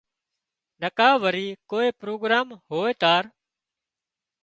[0.81, 3.23] نڪا وري ڪوئي پروگران هوئي تار